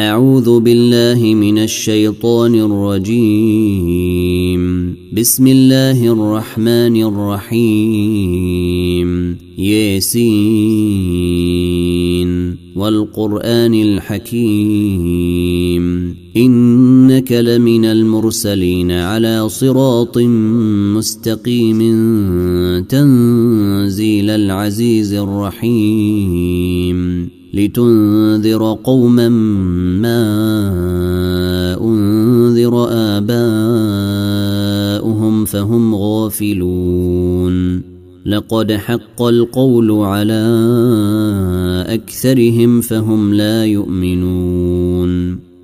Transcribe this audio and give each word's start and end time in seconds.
أعوذ 0.00 0.60
بالله 0.60 1.34
من 1.34 1.58
الشيطان 1.58 2.54
الرجيم. 2.54 4.62
بسم 5.12 5.46
الله 5.46 6.12
الرحمن 6.12 7.02
الرحيم. 7.02 9.08
ياسين. 9.58 10.28
والقرآن 12.76 13.74
الحكيم. 13.74 15.84
إنك 16.38 17.32
لمن 17.32 17.84
المرسلين 17.84 18.90
على 18.90 19.48
صراط 19.48 20.18
مستقيم 20.96 21.78
تنزيل 22.88 24.30
العزيز 24.30 25.14
الرحيم 25.14 26.98
لتنذر 27.54 28.78
قوما 28.84 29.28
ما 29.98 30.20
أنذر 31.80 32.86
آباؤهم 32.90 33.28
فهم 35.44 35.94
غافلون 35.94 37.82
لقد 38.26 38.72
حق 38.72 39.22
القول 39.22 39.90
على 39.90 40.44
أكثرهم 41.88 42.80
فهم 42.80 43.34
لا 43.34 43.64
يؤمنون 43.64 45.47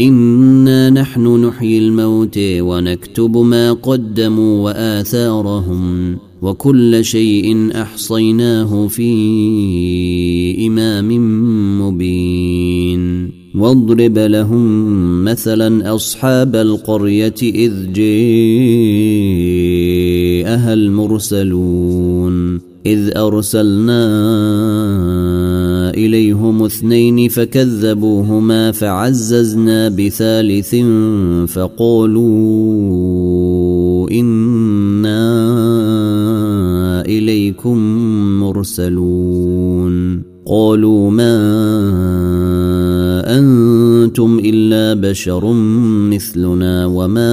انا 0.00 0.90
نحن 0.90 1.44
نحيي 1.44 1.78
الموت 1.78 2.38
ونكتب 2.38 3.36
ما 3.36 3.72
قدموا 3.72 4.64
واثارهم 4.64 6.16
وكل 6.42 7.04
شيء 7.04 7.70
احصيناه 7.82 8.86
في 8.86 9.06
امام 10.66 11.08
مبين 11.80 13.30
واضرب 13.54 14.18
لهم 14.18 15.24
مثلا 15.24 15.94
اصحاب 15.94 16.56
القريه 16.56 17.34
اذ 17.42 17.92
جاءها 17.92 18.02
المرسلون 20.72 22.69
إذ 22.86 23.16
أرسلنا 23.16 24.04
إليهم 25.90 26.62
اثنين 26.62 27.28
فكذبوهما 27.28 28.72
فعززنا 28.72 29.88
بثالث 29.88 30.74
فقالوا 31.52 32.50
إنا 34.10 35.20
إليكم 37.06 37.78
مرسلون. 38.40 40.30
قالوا 40.46 41.10
ما 41.10 41.36
أنتم 43.38 44.40
إلا 44.44 45.10
بشر 45.10 45.52
مثلنا 46.10 46.86
وما 46.86 47.32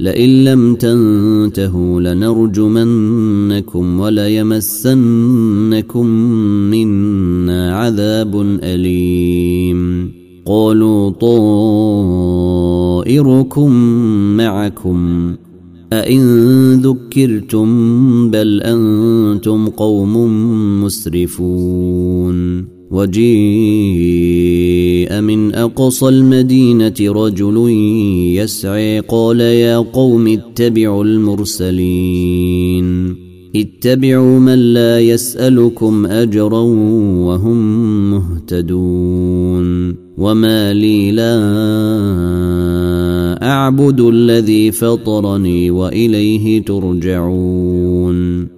لئن 0.00 0.44
لم 0.44 0.74
تنتهوا 0.74 2.00
لنرجمنكم 2.00 4.00
وليمسنكم 4.00 6.06
منا 6.70 7.76
عذاب 7.76 8.58
أليم. 8.62 10.12
قالوا 10.46 11.10
طائركم 11.10 13.72
معكم. 14.36 15.34
أئن 15.92 16.74
ذكرتم 16.74 17.68
بل 18.30 18.62
أنتم 18.62 19.66
قوم 19.66 20.16
مسرفون. 20.84 22.77
وجيء 22.90 24.48
من 25.20 25.54
أقصى 25.54 26.08
المدينة 26.08 26.94
رجل 27.00 27.70
يسعي 28.34 29.00
قال 29.00 29.40
يا 29.40 29.76
قوم 29.78 30.26
اتبعوا 30.28 31.04
المرسلين 31.04 32.48
اتبعوا 33.56 34.38
من 34.38 34.58
لا 34.74 35.00
يسألكم 35.00 36.06
أجرا 36.06 36.60
وهم 37.26 38.10
مهتدون 38.10 39.94
وما 40.18 40.74
لي 40.74 41.12
لا 41.12 41.38
أعبد 43.42 44.00
الذي 44.00 44.72
فطرني 44.72 45.70
وإليه 45.70 46.62
ترجعون 46.62 48.57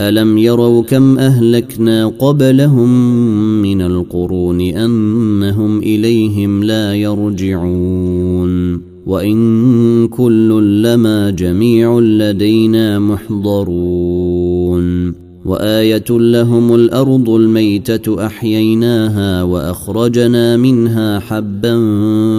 ألم 0.00 0.38
يروا 0.38 0.82
كم 0.82 1.18
أهلكنا 1.18 2.06
قبلهم 2.06 2.88
من 3.62 3.82
القرون 3.82 4.60
أنهم 4.60 5.78
إليهم 5.78 6.64
لا 6.64 6.94
يرجعون 6.94 8.82
وإن 9.06 10.08
كل 10.08 10.82
لما 10.82 11.30
جميع 11.30 11.98
لدينا 11.98 12.98
محضرون 12.98 14.48
وآية 15.44 16.04
لهم 16.10 16.74
الأرض 16.74 17.30
الميتة 17.30 18.26
أحييناها 18.26 19.42
وأخرجنا 19.42 20.56
منها 20.56 21.18
حبا 21.18 21.74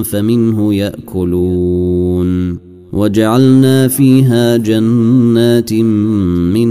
فمنه 0.04 0.74
يأكلون 0.74 2.58
وجعلنا 2.94 3.88
فيها 3.88 4.58
جنات 4.58 5.74
من 5.74 6.68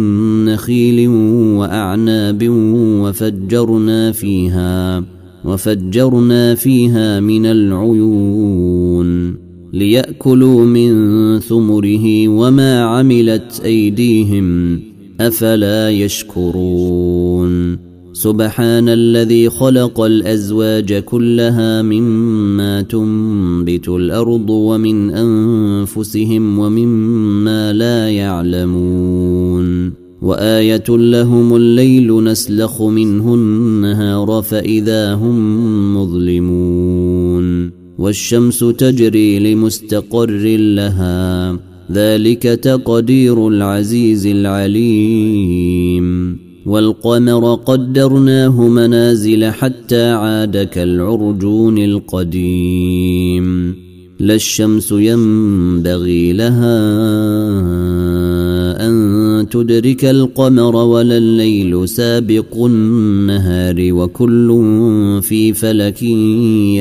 نخيل 0.58 1.08
وأعناب 1.58 2.48
وفجرنا 3.02 4.12
فيها 4.12 5.04
وفجرنا 5.44 6.54
فيها 6.54 7.20
من 7.20 7.46
العيون 7.46 9.36
ليأكلوا 9.72 10.64
من 10.64 10.90
ثمره 11.38 12.28
وما 12.28 12.82
عملت 12.82 13.60
أيديهم 13.64 14.80
أفلا 15.20 15.90
يشكرون. 15.90 17.78
سبحان 18.12 18.88
الذي 18.88 19.50
خلق 19.50 20.00
الأزواج 20.00 20.92
كلها 20.94 21.82
مما 21.82 22.82
تنبت 22.82 23.88
الأرض 23.88 24.50
ومن 24.50 25.10
أنفسهم 25.10 26.58
ومما 26.58 27.72
لا 27.72 28.10
يعلمون. 28.10 30.07
وآية 30.22 30.84
لهم 30.88 31.56
الليل 31.56 32.24
نسلخ 32.24 32.82
منه 32.82 33.34
النهار 33.34 34.42
فإذا 34.42 35.14
هم 35.14 35.96
مظلمون 35.96 37.70
والشمس 37.98 38.58
تجري 38.58 39.38
لمستقر 39.38 40.56
لها 40.56 41.58
ذلك 41.92 42.42
تقدير 42.42 43.48
العزيز 43.48 44.26
العليم 44.26 45.58
والقمر 46.66 47.54
قدرناه 47.54 48.68
منازل 48.68 49.44
حتى 49.44 50.10
عاد 50.10 50.56
كالعرجون 50.56 51.78
القديم 51.78 53.74
لا 54.20 54.34
الشمس 54.34 54.92
ينبغي 54.92 56.32
لها 56.32 56.78
أن 58.86 59.07
تدرك 59.42 60.04
القمر 60.04 60.76
ولا 60.76 61.16
الليل 61.16 61.88
سابق 61.88 62.64
النهار 62.64 63.92
وكل 63.92 64.48
في 65.22 65.52
فلك 65.52 66.02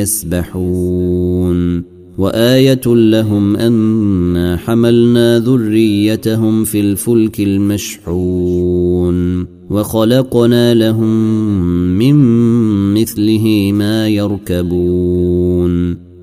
يسبحون 0.01 1.83
وآية 2.18 2.81
لهم 2.86 3.56
انا 3.56 4.57
حملنا 4.57 5.39
ذريتهم 5.39 6.63
في 6.63 6.80
الفلك 6.80 7.39
المشحون 7.39 9.18
وخلقنا 9.69 10.74
لهم 10.74 11.38
من 11.98 12.15
مثله 12.94 13.71
ما 13.74 14.07
يركبون 14.07 15.98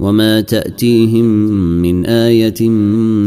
وما 0.00 0.40
تاتيهم 0.40 1.24
من 1.82 2.06
إيه 2.06 2.68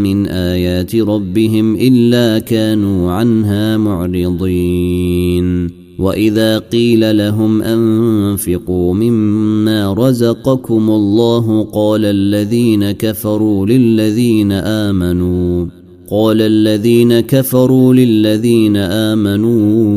من 0.03 0.27
ايات 0.27 0.95
ربهم 0.95 1.75
الا 1.75 2.39
كانوا 2.39 3.11
عنها 3.11 3.77
معرضين 3.77 5.69
واذا 5.99 6.59
قيل 6.59 7.17
لهم 7.17 7.61
انفقوا 7.61 8.93
مما 8.93 9.93
رزقكم 9.93 10.89
الله 10.89 11.63
قال 11.63 12.05
الذين 12.05 12.91
كفروا 12.91 13.65
للذين 13.65 14.51
امنوا 14.51 15.65
قال 16.11 16.41
الذين 16.41 17.19
كفروا 17.19 17.93
للذين 17.93 18.77
امنوا 18.77 19.91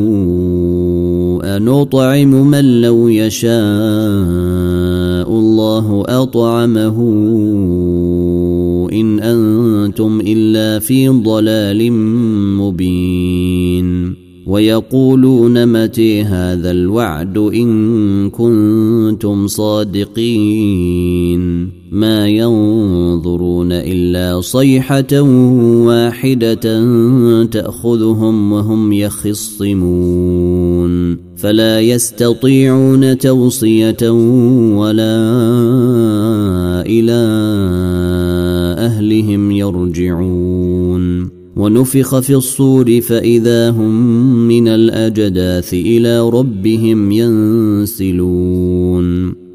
انطعم 1.57 2.47
من 2.47 2.81
لو 2.81 3.07
يشاء 3.07 3.55
الله 5.65 6.03
أطعمه. 6.07 6.97
إن 8.93 9.19
أنتم 9.19 10.21
إلا 10.27 10.79
في 10.79 11.09
ضلال 11.09 11.91
مبين. 12.57 14.15
ويقولون 14.47 15.83
متى 15.83 16.21
هذا 16.21 16.71
الوعد 16.71 17.37
إن 17.37 18.29
كنتم 18.29 19.47
صادقين. 19.47 21.39
ما 21.91 22.27
ينظرون 22.27 23.71
إلا 23.71 24.41
صيحة 24.41 25.21
واحدة 25.85 26.83
تأخذهم 27.43 28.51
وهم 28.51 28.93
يخصمون. 28.93 29.65
فلا 31.35 31.79
يستطيعون 31.79 33.17
توصية 33.17 34.09
ولا 34.75 35.21
إلى 36.85 37.21
أهلهم 38.79 39.51
يرجعون. 39.51 41.35
ونفخ 41.55 42.19
في 42.19 42.35
الصور 42.35 43.01
فإذا 43.01 43.69
هم 43.69 44.15
من 44.47 44.67
الأجداث 44.67 45.73
إلى 45.73 46.29
ربهم 46.29 47.11
ينسلون. 47.11 48.25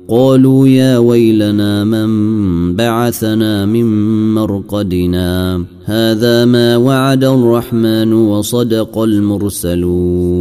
قالوا 0.08 0.68
يا 0.68 0.98
ويلنا 0.98 1.84
من 1.84 2.76
بعثنا 2.76 3.66
من 3.66 3.86
مرقدنا. 4.34 5.64
هذا 5.84 6.44
ما 6.44 6.76
وعد 6.76 7.24
الرحمن 7.24 8.12
وصدق 8.12 8.98
المرسلون. 8.98 10.40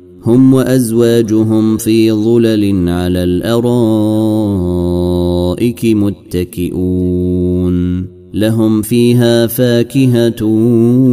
هم 0.25 0.53
وأزواجهم 0.53 1.77
في 1.77 2.11
ظلل 2.11 2.89
على 2.89 3.23
الأرائك 3.23 3.55
متكئون. 5.85 7.71
لهم 8.33 8.81
فيها 8.81 9.47
فاكهة 9.47 10.45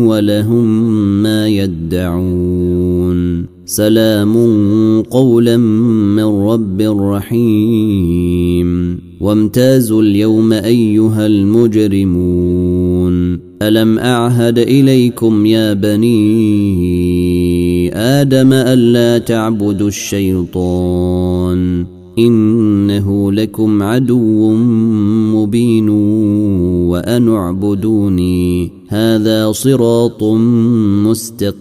ولهم 0.07 0.93
ما 1.23 1.49
يدعون. 1.49 3.47
سلام 3.65 4.35
قولا 5.03 5.57
من 6.17 6.25
رب 6.25 6.81
رحيم. 6.81 8.99
وامتازوا 9.21 10.03
اليوم 10.03 10.53
أيها 10.53 11.27
المجرمون. 11.27 12.69
ألم 13.63 13.99
أعهد 13.99 14.59
إليكم 14.59 15.47
يا 15.47 15.75
بني 15.75 17.58
آدم 17.95 18.53
ألا 18.53 19.19
تعبدوا 19.19 19.89
الشيطان 19.89 21.59
إنه 22.19 23.33
لكم 23.33 23.83
عدو 23.83 24.51
مبين 25.35 25.89
وأن 26.89 27.29
اعبدوني 27.29 28.71
هذا 28.89 29.53
صراط 29.53 30.23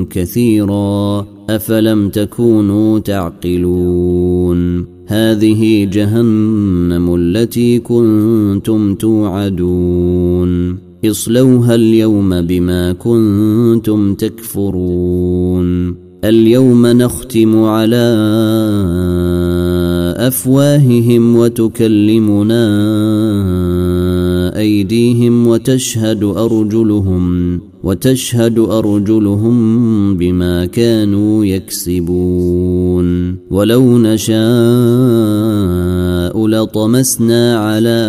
كثيرا 0.10 1.28
أفلم 1.50 2.10
تكونوا 2.10 3.00
تعقلون 3.00 4.95
هذه 5.08 5.86
جهنم 5.86 7.16
التي 7.16 7.80
كنتم 7.80 8.96
توعدون. 8.96 10.78
اصلوها 11.06 11.76
اليوم 11.76 12.42
بما 12.42 12.94
كنتم 12.94 14.14
تكفرون. 14.14 15.96
اليوم 16.24 16.88
نختم 16.88 17.64
على 17.64 18.16
أفواههم 20.18 21.36
وتكلمنا 21.36 22.66
أيديهم 24.58 25.48
وتشهد 25.48 26.24
أرجلهم. 26.24 27.60
وتشهد 27.86 28.60
أرجلهم 28.60 30.18
بما 30.18 30.66
كانوا 30.66 31.46
يكسبون. 31.46 33.36
ولو 33.52 33.98
نشاء 33.98 34.36
لطمسنا 36.48 37.58
على 37.58 38.06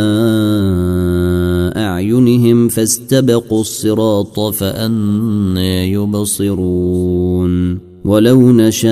أعينهم 1.76 2.68
فاستبقوا 2.68 3.60
الصراط 3.60 4.40
فانى 4.40 5.92
يبصرون. 5.92 7.78
ولو 8.04 8.52
نشاء 8.52 8.90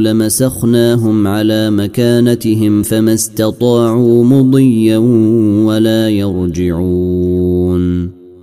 لمسخناهم 0.00 1.26
على 1.26 1.70
مكانتهم 1.70 2.82
فما 2.82 3.14
استطاعوا 3.14 4.24
مضيا 4.24 4.98
ولا 5.66 6.08
يرجعون. 6.08 7.36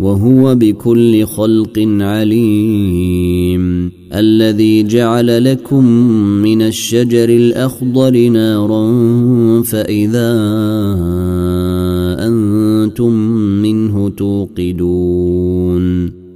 وهو 0.00 0.54
بكل 0.54 1.26
خلق 1.26 1.78
عليم 2.00 3.92
الذي 4.14 4.82
جعل 4.82 5.44
لكم 5.44 5.86
من 6.42 6.62
الشجر 6.62 7.28
الأخضر 7.28 8.28
نارا 8.28 8.82
فإذا 9.62 10.32
أنتم 12.20 13.12
منه 13.62 14.08
توقدون 14.08 15.76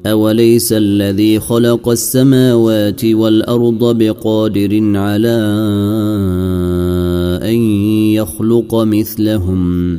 أوليس 0.07 0.73
الذي 0.73 1.40
خلق 1.40 1.88
السماوات 1.88 3.05
والأرض 3.05 3.99
بقادر 3.99 4.97
على 4.97 5.38
أن 7.43 7.57
يخلق 8.14 8.75
مثلهم 8.75 9.99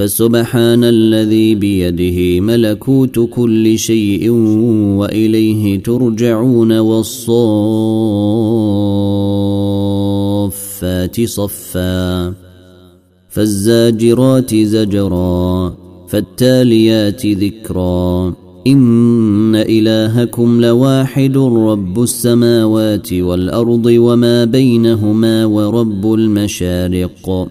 فسبحان 0.00 0.84
الذي 0.84 1.54
بيده 1.54 2.40
ملكوت 2.40 3.18
كل 3.30 3.78
شيء 3.78 4.30
وإليه 4.96 5.82
ترجعون 5.82 6.78
والصافات 6.78 7.20
صفا 11.24 12.34
فالزاجرات 13.28 14.54
زجرا 14.54 15.76
فالتاليات 16.08 17.26
ذكرا 17.26 18.34
إن 18.66 19.54
إلهكم 19.56 20.60
لواحد 20.60 21.36
رب 21.36 22.02
السماوات 22.02 23.12
والأرض 23.12 23.86
وما 23.86 24.44
بينهما 24.44 25.44
ورب 25.44 26.14
المشارق 26.14 27.50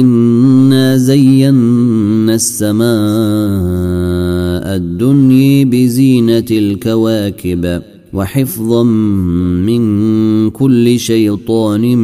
انا 0.00 0.96
زينا 0.96 2.34
السماء 2.34 2.86
الدنيا 4.76 5.64
بزينه 5.64 6.44
الكواكب 6.50 7.82
وحفظا 8.12 8.82
من 8.82 9.82
كل 10.50 10.98
شيطان 10.98 11.96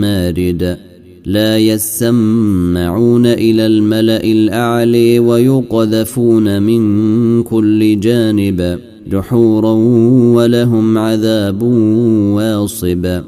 مارد 0.00 0.78
لا 1.26 1.58
يسمعون 1.58 3.26
إلى 3.26 3.66
الملا 3.66 4.24
الاعلي 4.24 5.18
ويقذفون 5.18 6.62
من 6.62 7.42
كل 7.42 8.00
جانب 8.00 8.78
دحورا 9.06 9.72
ولهم 10.36 10.98
عذاب 10.98 11.62
واصب 12.32 13.22